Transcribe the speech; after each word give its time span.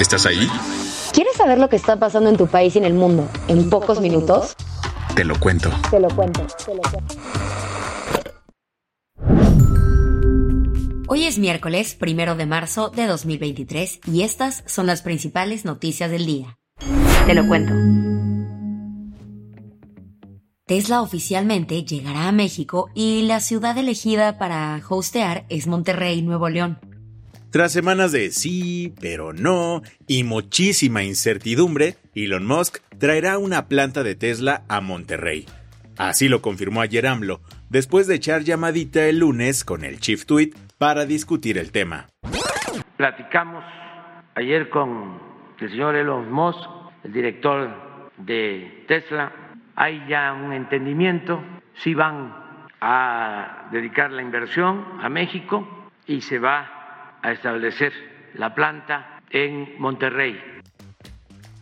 ¿estás 0.00 0.26
ahí? 0.26 0.48
¿Quieres 1.12 1.36
saber 1.36 1.58
lo 1.58 1.68
que 1.68 1.76
está 1.76 1.96
pasando 1.96 2.30
en 2.30 2.36
tu 2.36 2.46
país 2.46 2.74
y 2.76 2.78
en 2.78 2.84
el 2.84 2.94
mundo 2.94 3.28
en 3.48 3.70
pocos 3.70 4.00
minutos? 4.00 4.54
Te 5.14 5.24
lo 5.24 5.38
cuento. 5.38 5.70
Te 5.90 5.98
lo 5.98 6.08
cuento. 6.08 6.46
Te 6.64 6.74
lo 6.74 6.82
cuento. 6.82 7.28
Hoy 11.08 11.24
es 11.24 11.38
miércoles, 11.38 11.94
primero 11.94 12.36
de 12.36 12.46
marzo 12.46 12.90
de 12.90 13.06
2023, 13.06 14.00
y 14.06 14.22
estas 14.22 14.62
son 14.66 14.86
las 14.86 15.02
principales 15.02 15.64
noticias 15.64 16.10
del 16.10 16.26
día. 16.26 16.58
Te 17.26 17.34
lo 17.34 17.46
cuento. 17.48 17.72
Tesla 20.66 21.00
oficialmente 21.00 21.82
llegará 21.82 22.28
a 22.28 22.32
México 22.32 22.90
y 22.94 23.22
la 23.22 23.40
ciudad 23.40 23.78
elegida 23.78 24.36
para 24.36 24.78
hostear 24.86 25.46
es 25.48 25.66
Monterrey, 25.66 26.20
Nuevo 26.20 26.50
León. 26.50 26.78
Tras 27.50 27.72
semanas 27.72 28.12
de 28.12 28.30
sí, 28.30 28.92
pero 29.00 29.32
no 29.32 29.80
y 30.06 30.22
muchísima 30.22 31.02
incertidumbre, 31.02 31.94
Elon 32.14 32.46
Musk 32.46 32.80
traerá 32.98 33.38
una 33.38 33.68
planta 33.68 34.02
de 34.02 34.14
Tesla 34.14 34.64
a 34.68 34.82
Monterrey. 34.82 35.46
Así 35.96 36.28
lo 36.28 36.42
confirmó 36.42 36.82
ayer 36.82 37.06
AMLO, 37.06 37.40
después 37.70 38.06
de 38.06 38.16
echar 38.16 38.42
llamadita 38.42 39.06
el 39.06 39.20
lunes 39.20 39.64
con 39.64 39.82
el 39.82 39.98
Chief 39.98 40.26
Tweet 40.26 40.50
para 40.76 41.06
discutir 41.06 41.56
el 41.56 41.72
tema. 41.72 42.08
Platicamos 42.98 43.64
ayer 44.34 44.68
con 44.68 45.18
el 45.58 45.70
señor 45.70 45.96
Elon 45.96 46.30
Musk, 46.30 46.60
el 47.04 47.12
director 47.14 47.70
de 48.18 48.84
Tesla. 48.86 49.32
Hay 49.74 50.04
ya 50.06 50.34
un 50.34 50.52
entendimiento, 50.52 51.42
si 51.82 51.94
van 51.94 52.34
a 52.82 53.70
dedicar 53.72 54.10
la 54.10 54.20
inversión 54.20 54.84
a 55.00 55.08
México 55.08 55.88
y 56.06 56.20
se 56.20 56.38
va 56.38 56.77
a 57.22 57.32
establecer 57.32 57.92
la 58.34 58.54
planta 58.54 59.20
en 59.30 59.78
Monterrey. 59.78 60.38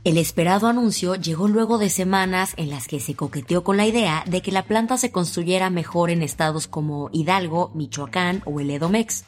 El 0.04 0.18
esperado 0.18 0.68
anuncio 0.68 1.16
llegó 1.16 1.48
luego 1.48 1.78
de 1.78 1.88
semanas 1.90 2.54
en 2.56 2.70
las 2.70 2.86
que 2.86 3.00
se 3.00 3.16
coqueteó 3.16 3.64
con 3.64 3.76
la 3.76 3.86
idea 3.86 4.22
de 4.26 4.40
que 4.40 4.52
la 4.52 4.62
planta 4.62 4.98
se 4.98 5.10
construyera 5.10 5.68
mejor 5.68 6.10
en 6.10 6.22
estados 6.22 6.68
como 6.68 7.10
Hidalgo, 7.12 7.72
Michoacán 7.74 8.40
o 8.44 8.60
el 8.60 8.70
Edomex. 8.70 9.24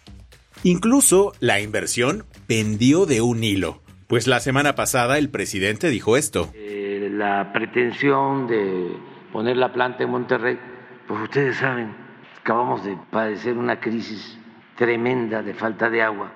Incluso 0.62 1.32
la 1.40 1.60
inversión 1.60 2.24
pendió 2.46 3.06
de 3.06 3.20
un 3.20 3.42
hilo, 3.42 3.80
pues 4.06 4.28
la 4.28 4.38
semana 4.38 4.76
pasada 4.76 5.18
el 5.18 5.30
presidente 5.30 5.90
dijo 5.90 6.16
esto. 6.16 6.50
Eh, 6.54 7.08
la 7.12 7.52
pretensión 7.52 8.46
de 8.46 8.96
poner 9.32 9.56
la 9.56 9.72
planta 9.72 10.04
en 10.04 10.10
Monterrey, 10.10 10.58
pues 11.08 11.22
ustedes 11.22 11.56
saben, 11.56 11.92
acabamos 12.40 12.84
de 12.84 12.96
padecer 13.10 13.58
una 13.58 13.80
crisis 13.80 14.38
tremenda 14.78 15.42
de 15.42 15.52
falta 15.52 15.90
de 15.90 16.02
agua. 16.02 16.32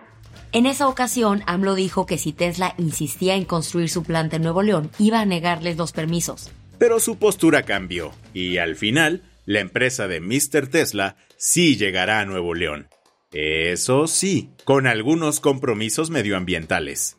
En 0.51 0.67
esa 0.67 0.89
ocasión, 0.89 1.43
AMLO 1.47 1.75
dijo 1.75 2.05
que 2.05 2.19
si 2.19 2.33
Tesla 2.33 2.75
insistía 2.77 3.37
en 3.37 3.47
construir 3.47 3.89
su 3.89 4.03
planta 4.03 4.37
en 4.37 4.43
Nuevo 4.43 4.63
León, 4.63 4.91
iba 4.99 5.21
a 5.21 5.25
negarles 5.25 5.79
los 5.79 5.93
permisos. 5.93 6.53
Pero 6.79 6.99
su 6.99 7.19
postura 7.19 7.63
cambió, 7.63 8.11
y 8.35 8.59
al 8.59 8.75
final, 8.75 9.23
la 9.47 9.61
empresa 9.61 10.09
de 10.09 10.21
Mr. 10.21 10.67
Tesla 10.69 11.17
sí 11.37 11.77
llegará 11.77 12.21
a 12.21 12.27
Nuevo 12.27 12.53
León. 12.55 12.89
Eso 13.33 14.07
sí, 14.09 14.51
con 14.65 14.87
algunos 14.87 15.41
compromisos 15.41 16.11
medioambientales. 16.11 17.17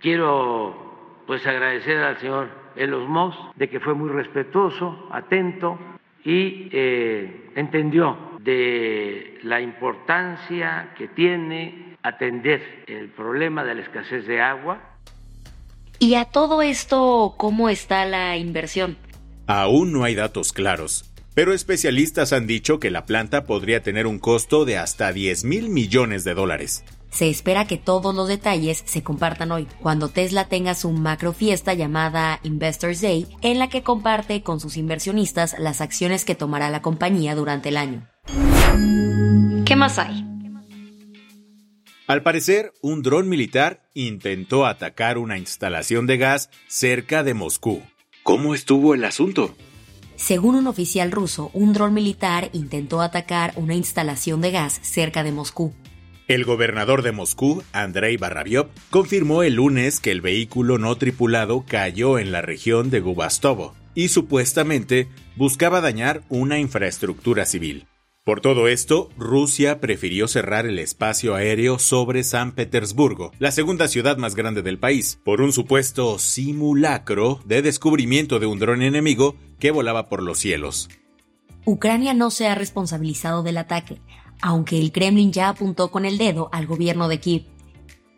Quiero 0.00 1.22
pues 1.26 1.46
agradecer 1.46 1.98
al 1.98 2.18
señor 2.20 2.48
Elon 2.76 3.10
Musk 3.10 3.54
de 3.56 3.68
que 3.68 3.80
fue 3.80 3.94
muy 3.94 4.08
respetuoso, 4.08 5.08
atento 5.10 5.78
y 6.24 6.68
eh, 6.72 7.50
entendió 7.54 8.31
de 8.44 9.38
la 9.42 9.60
importancia 9.60 10.92
que 10.96 11.08
tiene 11.08 11.96
atender 12.02 12.84
el 12.86 13.08
problema 13.10 13.64
de 13.64 13.74
la 13.76 13.82
escasez 13.82 14.26
de 14.26 14.40
agua. 14.40 14.80
Y 15.98 16.14
a 16.14 16.24
todo 16.24 16.62
esto, 16.62 17.34
¿cómo 17.36 17.68
está 17.68 18.04
la 18.04 18.36
inversión? 18.36 18.96
Aún 19.46 19.92
no 19.92 20.04
hay 20.04 20.14
datos 20.14 20.52
claros, 20.52 21.12
pero 21.34 21.52
especialistas 21.52 22.32
han 22.32 22.46
dicho 22.46 22.80
que 22.80 22.90
la 22.90 23.06
planta 23.06 23.44
podría 23.44 23.82
tener 23.82 24.06
un 24.06 24.18
costo 24.18 24.64
de 24.64 24.78
hasta 24.78 25.12
10 25.12 25.44
mil 25.44 25.68
millones 25.68 26.24
de 26.24 26.34
dólares. 26.34 26.84
Se 27.12 27.28
espera 27.28 27.66
que 27.66 27.76
todos 27.76 28.14
los 28.14 28.26
detalles 28.26 28.82
se 28.86 29.02
compartan 29.02 29.52
hoy, 29.52 29.68
cuando 29.82 30.08
Tesla 30.08 30.48
tenga 30.48 30.74
su 30.74 30.90
macro 30.92 31.34
fiesta 31.34 31.74
llamada 31.74 32.40
Investors 32.42 33.02
Day, 33.02 33.26
en 33.42 33.58
la 33.58 33.68
que 33.68 33.82
comparte 33.82 34.42
con 34.42 34.60
sus 34.60 34.78
inversionistas 34.78 35.54
las 35.58 35.82
acciones 35.82 36.24
que 36.24 36.34
tomará 36.34 36.70
la 36.70 36.80
compañía 36.80 37.34
durante 37.34 37.68
el 37.68 37.76
año. 37.76 38.08
¿Qué 39.66 39.76
más 39.76 39.98
hay? 39.98 40.26
Al 42.06 42.22
parecer, 42.22 42.72
un 42.80 43.02
dron 43.02 43.28
militar 43.28 43.82
intentó 43.92 44.64
atacar 44.64 45.18
una 45.18 45.36
instalación 45.36 46.06
de 46.06 46.16
gas 46.16 46.48
cerca 46.66 47.22
de 47.22 47.34
Moscú. 47.34 47.82
¿Cómo 48.22 48.54
estuvo 48.54 48.94
el 48.94 49.04
asunto? 49.04 49.54
Según 50.16 50.54
un 50.54 50.66
oficial 50.66 51.12
ruso, 51.12 51.50
un 51.52 51.74
dron 51.74 51.92
militar 51.92 52.48
intentó 52.54 53.02
atacar 53.02 53.52
una 53.56 53.74
instalación 53.74 54.40
de 54.40 54.50
gas 54.50 54.80
cerca 54.82 55.22
de 55.22 55.32
Moscú. 55.32 55.74
El 56.32 56.46
gobernador 56.46 57.02
de 57.02 57.12
Moscú, 57.12 57.62
Andrei 57.74 58.16
Barabiov, 58.16 58.68
confirmó 58.88 59.42
el 59.42 59.56
lunes 59.56 60.00
que 60.00 60.10
el 60.10 60.22
vehículo 60.22 60.78
no 60.78 60.96
tripulado 60.96 61.66
cayó 61.68 62.18
en 62.18 62.32
la 62.32 62.40
región 62.40 62.88
de 62.88 63.00
Gubastovo 63.00 63.74
y 63.94 64.08
supuestamente 64.08 65.08
buscaba 65.36 65.82
dañar 65.82 66.22
una 66.30 66.58
infraestructura 66.58 67.44
civil. 67.44 67.86
Por 68.24 68.40
todo 68.40 68.66
esto, 68.66 69.10
Rusia 69.18 69.78
prefirió 69.78 70.26
cerrar 70.26 70.64
el 70.64 70.78
espacio 70.78 71.34
aéreo 71.34 71.78
sobre 71.78 72.24
San 72.24 72.52
Petersburgo, 72.52 73.32
la 73.38 73.52
segunda 73.52 73.86
ciudad 73.86 74.16
más 74.16 74.34
grande 74.34 74.62
del 74.62 74.78
país, 74.78 75.20
por 75.26 75.42
un 75.42 75.52
supuesto 75.52 76.18
simulacro 76.18 77.40
de 77.44 77.60
descubrimiento 77.60 78.38
de 78.38 78.46
un 78.46 78.58
dron 78.58 78.80
enemigo 78.80 79.36
que 79.58 79.70
volaba 79.70 80.08
por 80.08 80.22
los 80.22 80.38
cielos. 80.38 80.88
Ucrania 81.66 82.14
no 82.14 82.30
se 82.30 82.48
ha 82.48 82.54
responsabilizado 82.54 83.42
del 83.42 83.58
ataque, 83.58 84.00
aunque 84.42 84.78
el 84.78 84.92
Kremlin 84.92 85.32
ya 85.32 85.48
apuntó 85.48 85.90
con 85.90 86.04
el 86.04 86.18
dedo 86.18 86.50
al 86.52 86.66
gobierno 86.66 87.08
de 87.08 87.20
Kiev. 87.20 87.44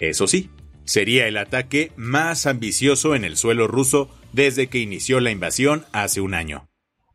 Eso 0.01 0.27
sí, 0.27 0.51
sería 0.85 1.29
el 1.29 1.37
ataque 1.37 1.93
más 1.97 2.47
ambicioso 2.47 3.15
en 3.15 3.25
el 3.25 3.37
suelo 3.37 3.69
ruso 3.69 4.09
desde 4.33 4.67
que 4.67 4.81
inició 4.81 5.21
la 5.21 5.31
invasión 5.31 5.85
hace 5.93 6.21
un 6.21 6.35
año. 6.35 6.67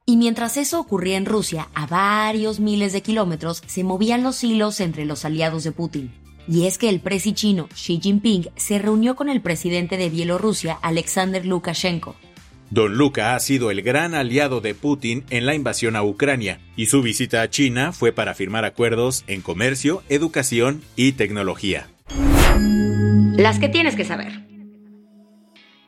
Y 0.06 0.18
mientras 0.18 0.58
eso 0.58 0.80
ocurría 0.80 1.18
en 1.18 1.26
Rusia, 1.26 1.68
a 1.76 1.86
varios 1.86 2.60
miles 2.60 2.94
de 2.94 3.02
kilómetros 3.02 3.62
se 3.68 3.84
movían 3.84 4.24
los 4.24 4.44
hilos 4.44 4.80
entre 4.80 5.06
los 5.06 5.26
aliados 5.26 5.64
de 5.64 5.72
Putin. 5.72 6.12
Y 6.48 6.66
es 6.66 6.80
que 6.80 6.90
el 6.90 7.00
presi 7.00 7.34
chino 7.34 7.70
Xi 7.76 8.00
Jinping 8.02 8.50
se 8.56 8.80
reunió 8.80 9.16
con 9.16 9.30
el 9.30 9.42
presidente 9.42 9.98
de 9.98 10.10
Bielorrusia, 10.10 10.80
Alexander 10.82 11.46
Lukashenko. 11.46 12.16
Don 12.72 12.96
Luca 12.96 13.36
ha 13.36 13.40
sido 13.40 13.72
el 13.72 13.82
gran 13.82 14.14
aliado 14.14 14.62
de 14.62 14.76
Putin 14.76 15.26
en 15.32 15.48
la 15.48 15.56
invasión 15.56 15.96
a 15.96 16.04
Ucrania, 16.04 16.60
y 16.76 16.86
su 16.86 17.02
visita 17.02 17.42
a 17.42 17.50
China 17.50 17.94
fue 17.94 18.12
para 18.12 18.36
firmar 18.36 18.64
acuerdos 18.64 19.24
en 19.26 19.42
comercio, 19.42 20.04
educación 20.08 20.84
y 20.96 21.14
tecnología. 21.14 21.90
Las 23.36 23.58
que 23.58 23.70
tienes 23.70 23.96
que 23.96 24.06
saber. 24.06 24.46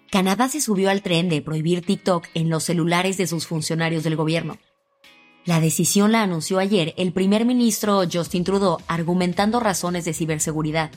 Canadá 0.09 0.49
se 0.49 0.59
subió 0.59 0.89
al 0.89 1.03
tren 1.03 1.29
de 1.29 1.41
prohibir 1.41 1.85
TikTok 1.85 2.27
en 2.33 2.49
los 2.49 2.63
celulares 2.63 3.15
de 3.17 3.27
sus 3.27 3.45
funcionarios 3.45 4.03
del 4.03 4.15
gobierno. 4.15 4.57
La 5.45 5.59
decisión 5.59 6.11
la 6.11 6.23
anunció 6.23 6.57
ayer 6.59 6.93
el 6.97 7.13
primer 7.13 7.45
ministro 7.45 8.01
Justin 8.11 8.43
Trudeau 8.43 8.77
argumentando 8.87 9.59
razones 9.59 10.03
de 10.05 10.13
ciberseguridad. 10.13 10.91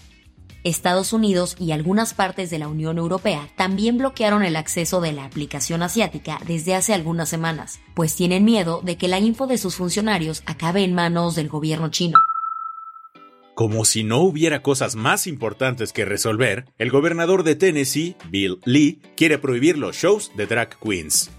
Estados 0.65 1.13
Unidos 1.13 1.57
y 1.61 1.73
algunas 1.73 2.15
partes 2.15 2.49
de 2.49 2.59
la 2.59 2.69
Unión 2.69 2.97
Europea 2.97 3.49
también 3.55 3.99
bloquearon 3.99 4.43
el 4.43 4.57
acceso 4.57 5.03
de 5.03 5.13
la 5.13 5.27
aplicación 5.27 5.83
asiática 5.83 6.41
desde 6.47 6.75
hace 6.75 6.95
algunas 6.95 7.29
semanas, 7.29 7.81
pues 7.95 8.17
tienen 8.17 8.45
miedo 8.45 8.81
de 8.83 8.97
que 8.97 9.07
la 9.07 9.19
info 9.19 9.47
de 9.47 9.59
sus 9.59 9.77
funcionarios 9.77 10.43
acabe 10.47 10.83
en 10.83 10.95
manos 10.95 11.35
del 11.35 11.49
gobierno 11.49 11.91
chino. 11.91 12.19
Como 13.55 13.85
si 13.85 14.03
no 14.03 14.21
hubiera 14.21 14.63
cosas 14.63 14.97
más 14.97 15.29
importantes 15.29 15.93
que 15.93 16.05
resolver, 16.05 16.65
el 16.79 16.91
gobernador 16.91 17.45
de 17.45 17.55
Tennessee, 17.55 18.17
Bill 18.31 18.59
Lee, 18.65 19.01
quiere 19.17 19.39
prohibir 19.39 19.79
los 19.79 19.95
shows 19.97 20.33
de 20.35 20.47
drag 20.47 20.77
queens. 20.81 21.31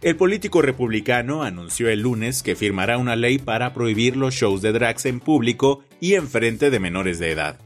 El 0.00 0.16
político 0.16 0.62
republicano 0.62 1.42
anunció 1.42 1.88
el 1.88 2.00
lunes 2.00 2.42
que 2.42 2.56
firmará 2.56 2.98
una 2.98 3.16
ley 3.16 3.38
para 3.38 3.74
prohibir 3.74 4.16
los 4.16 4.34
shows 4.34 4.62
de 4.62 4.72
drags 4.72 5.06
en 5.06 5.18
público 5.18 5.82
y 6.00 6.14
en 6.14 6.28
frente 6.28 6.70
de 6.70 6.78
menores 6.78 7.18
de 7.18 7.32
edad. 7.32 7.58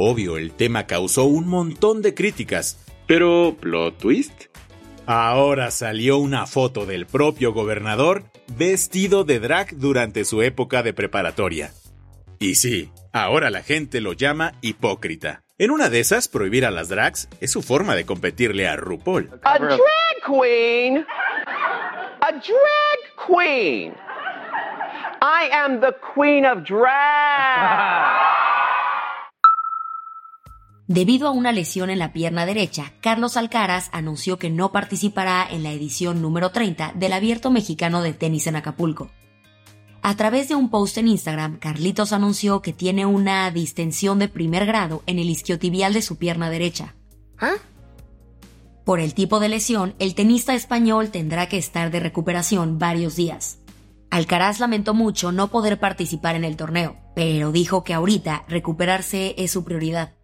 Obvio, 0.00 0.36
el 0.36 0.52
tema 0.52 0.86
causó 0.86 1.24
un 1.24 1.48
montón 1.48 2.02
de 2.02 2.14
críticas. 2.14 2.78
Pero, 3.08 3.56
¿plot 3.60 3.98
twist? 3.98 4.44
Ahora 5.06 5.72
salió 5.72 6.18
una 6.18 6.46
foto 6.46 6.86
del 6.86 7.06
propio 7.06 7.52
gobernador 7.52 8.22
vestido 8.56 9.24
de 9.24 9.40
drag 9.40 9.76
durante 9.76 10.24
su 10.24 10.40
época 10.42 10.84
de 10.84 10.92
preparatoria. 10.92 11.72
Y 12.38 12.54
sí, 12.54 12.92
ahora 13.12 13.50
la 13.50 13.62
gente 13.62 14.00
lo 14.00 14.12
llama 14.12 14.52
hipócrita. 14.60 15.42
En 15.58 15.72
una 15.72 15.90
de 15.90 15.98
esas, 15.98 16.28
prohibir 16.28 16.64
a 16.64 16.70
las 16.70 16.88
drags 16.88 17.28
es 17.40 17.50
su 17.50 17.62
forma 17.62 17.96
de 17.96 18.06
competirle 18.06 18.68
a 18.68 18.76
RuPaul. 18.76 19.40
A 19.42 19.58
drag 19.58 19.80
queen. 20.24 21.04
A 22.20 22.30
drag 22.30 23.26
queen. 23.26 23.94
I 25.20 25.50
am 25.52 25.80
the 25.80 25.96
queen 26.14 26.46
of 26.46 26.62
drag. 26.62 28.28
Debido 30.88 31.28
a 31.28 31.32
una 31.32 31.52
lesión 31.52 31.90
en 31.90 31.98
la 31.98 32.14
pierna 32.14 32.46
derecha, 32.46 32.94
Carlos 33.02 33.36
Alcaraz 33.36 33.90
anunció 33.92 34.38
que 34.38 34.48
no 34.48 34.72
participará 34.72 35.46
en 35.48 35.62
la 35.62 35.70
edición 35.70 36.22
número 36.22 36.50
30 36.50 36.94
del 36.96 37.12
Abierto 37.12 37.50
Mexicano 37.50 38.00
de 38.00 38.14
Tenis 38.14 38.46
en 38.46 38.56
Acapulco. 38.56 39.10
A 40.00 40.16
través 40.16 40.48
de 40.48 40.54
un 40.54 40.70
post 40.70 40.96
en 40.96 41.08
Instagram, 41.08 41.58
Carlitos 41.58 42.14
anunció 42.14 42.62
que 42.62 42.72
tiene 42.72 43.04
una 43.04 43.50
distensión 43.50 44.18
de 44.18 44.28
primer 44.28 44.64
grado 44.64 45.02
en 45.04 45.18
el 45.18 45.28
isquiotibial 45.28 45.92
de 45.92 46.00
su 46.00 46.16
pierna 46.16 46.48
derecha. 46.48 46.94
¿Ah? 47.38 47.56
Por 48.86 48.98
el 49.00 49.12
tipo 49.12 49.40
de 49.40 49.50
lesión, 49.50 49.94
el 49.98 50.14
tenista 50.14 50.54
español 50.54 51.10
tendrá 51.10 51.50
que 51.50 51.58
estar 51.58 51.90
de 51.90 52.00
recuperación 52.00 52.78
varios 52.78 53.14
días. 53.14 53.58
Alcaraz 54.08 54.58
lamentó 54.58 54.94
mucho 54.94 55.32
no 55.32 55.48
poder 55.48 55.78
participar 55.78 56.34
en 56.34 56.44
el 56.44 56.56
torneo, 56.56 56.96
pero 57.14 57.52
dijo 57.52 57.84
que 57.84 57.92
ahorita 57.92 58.46
recuperarse 58.48 59.34
es 59.36 59.50
su 59.50 59.64
prioridad. 59.64 60.17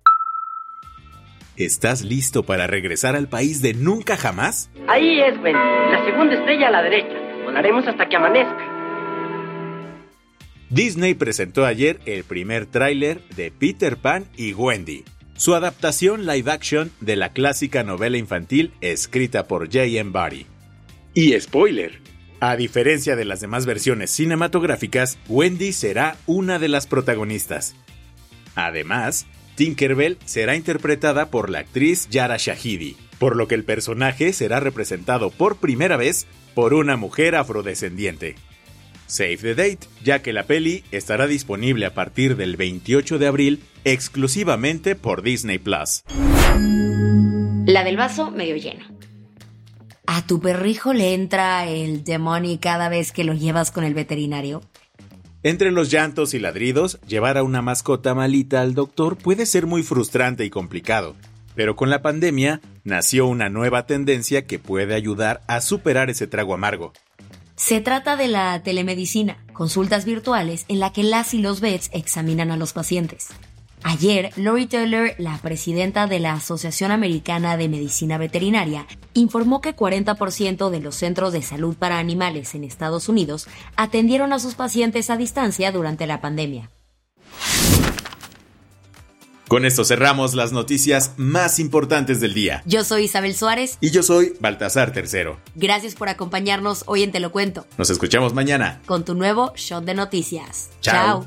¿Estás 1.56 2.02
listo 2.02 2.42
para 2.42 2.66
regresar 2.66 3.14
al 3.14 3.28
país 3.28 3.62
de 3.62 3.74
nunca 3.74 4.16
jamás? 4.16 4.70
Ahí 4.88 5.20
es, 5.20 5.34
Wendy. 5.40 5.52
La 5.52 6.04
segunda 6.04 6.34
estrella 6.34 6.66
a 6.66 6.70
la 6.72 6.82
derecha. 6.82 7.14
Volaremos 7.44 7.86
hasta 7.86 8.08
que 8.08 8.16
amanezca. 8.16 8.74
Disney 10.68 11.14
presentó 11.14 11.64
ayer 11.64 12.00
el 12.06 12.24
primer 12.24 12.66
tráiler 12.66 13.22
de 13.36 13.52
Peter 13.52 13.96
Pan 13.96 14.24
y 14.36 14.52
Wendy, 14.52 15.04
su 15.36 15.54
adaptación 15.54 16.26
live 16.26 16.50
action 16.50 16.90
de 17.00 17.14
la 17.14 17.32
clásica 17.32 17.84
novela 17.84 18.18
infantil 18.18 18.72
escrita 18.80 19.46
por 19.46 19.66
J.M. 19.66 20.10
Barry. 20.10 20.46
Y 21.12 21.38
spoiler, 21.38 22.00
a 22.40 22.56
diferencia 22.56 23.14
de 23.14 23.24
las 23.24 23.40
demás 23.40 23.64
versiones 23.64 24.10
cinematográficas, 24.10 25.18
Wendy 25.28 25.72
será 25.72 26.16
una 26.26 26.58
de 26.58 26.66
las 26.66 26.88
protagonistas. 26.88 27.76
Además, 28.56 29.28
Tinkerbell 29.54 30.18
será 30.24 30.56
interpretada 30.56 31.30
por 31.30 31.50
la 31.50 31.60
actriz 31.60 32.08
Yara 32.10 32.36
Shahidi, 32.36 32.96
por 33.18 33.36
lo 33.36 33.48
que 33.48 33.54
el 33.54 33.64
personaje 33.64 34.32
será 34.32 34.60
representado 34.60 35.30
por 35.30 35.56
primera 35.56 35.96
vez 35.96 36.26
por 36.54 36.74
una 36.74 36.96
mujer 36.96 37.36
afrodescendiente. 37.36 38.36
Save 39.06 39.36
the 39.36 39.54
date, 39.54 39.86
ya 40.02 40.22
que 40.22 40.32
la 40.32 40.44
peli 40.44 40.82
estará 40.90 41.26
disponible 41.26 41.86
a 41.86 41.94
partir 41.94 42.36
del 42.36 42.56
28 42.56 43.18
de 43.18 43.26
abril 43.26 43.62
exclusivamente 43.84 44.96
por 44.96 45.22
Disney 45.22 45.58
Plus. 45.58 46.02
La 47.66 47.84
del 47.84 47.96
vaso 47.96 48.30
medio 48.30 48.56
lleno. 48.56 48.84
¿A 50.06 50.26
tu 50.26 50.40
perrijo 50.40 50.92
le 50.92 51.14
entra 51.14 51.66
el 51.66 52.04
demonio 52.04 52.58
cada 52.60 52.88
vez 52.88 53.12
que 53.12 53.24
lo 53.24 53.34
llevas 53.34 53.70
con 53.70 53.84
el 53.84 53.94
veterinario? 53.94 54.62
Entre 55.44 55.70
los 55.70 55.90
llantos 55.90 56.32
y 56.32 56.38
ladridos, 56.38 56.98
llevar 57.06 57.36
a 57.36 57.42
una 57.42 57.60
mascota 57.60 58.14
malita 58.14 58.62
al 58.62 58.72
doctor 58.72 59.18
puede 59.18 59.44
ser 59.44 59.66
muy 59.66 59.82
frustrante 59.82 60.46
y 60.46 60.48
complicado, 60.48 61.16
pero 61.54 61.76
con 61.76 61.90
la 61.90 62.00
pandemia 62.00 62.62
nació 62.82 63.26
una 63.26 63.50
nueva 63.50 63.84
tendencia 63.84 64.46
que 64.46 64.58
puede 64.58 64.94
ayudar 64.94 65.42
a 65.46 65.60
superar 65.60 66.08
ese 66.08 66.26
trago 66.26 66.54
amargo. 66.54 66.94
Se 67.56 67.82
trata 67.82 68.16
de 68.16 68.28
la 68.28 68.62
telemedicina, 68.62 69.36
consultas 69.52 70.06
virtuales 70.06 70.64
en 70.68 70.80
la 70.80 70.94
que 70.94 71.02
las 71.02 71.34
y 71.34 71.42
los 71.42 71.60
vets 71.60 71.90
examinan 71.92 72.50
a 72.50 72.56
los 72.56 72.72
pacientes. 72.72 73.28
Ayer, 73.86 74.30
Lori 74.36 74.66
Taylor, 74.66 75.12
la 75.18 75.36
presidenta 75.38 76.06
de 76.06 76.18
la 76.18 76.32
Asociación 76.32 76.90
Americana 76.90 77.58
de 77.58 77.68
Medicina 77.68 78.16
Veterinaria, 78.16 78.86
informó 79.12 79.60
que 79.60 79.76
40% 79.76 80.70
de 80.70 80.80
los 80.80 80.94
centros 80.94 81.34
de 81.34 81.42
salud 81.42 81.76
para 81.76 81.98
animales 81.98 82.54
en 82.54 82.64
Estados 82.64 83.10
Unidos 83.10 83.46
atendieron 83.76 84.32
a 84.32 84.38
sus 84.38 84.54
pacientes 84.54 85.10
a 85.10 85.18
distancia 85.18 85.70
durante 85.70 86.06
la 86.06 86.22
pandemia. 86.22 86.70
Con 89.48 89.66
esto 89.66 89.84
cerramos 89.84 90.34
las 90.34 90.52
noticias 90.52 91.12
más 91.18 91.58
importantes 91.58 92.22
del 92.22 92.32
día. 92.32 92.62
Yo 92.64 92.84
soy 92.84 93.04
Isabel 93.04 93.36
Suárez. 93.36 93.76
Y 93.82 93.90
yo 93.90 94.02
soy 94.02 94.32
Baltasar 94.40 94.94
Tercero. 94.94 95.38
Gracias 95.54 95.94
por 95.94 96.08
acompañarnos 96.08 96.84
hoy 96.86 97.02
en 97.02 97.12
Te 97.12 97.20
lo 97.20 97.30
Cuento. 97.30 97.66
Nos 97.76 97.90
escuchamos 97.90 98.32
mañana. 98.32 98.80
Con 98.86 99.04
tu 99.04 99.14
nuevo 99.14 99.52
shot 99.54 99.84
de 99.84 99.92
noticias. 99.94 100.70
Chao. 100.80 101.26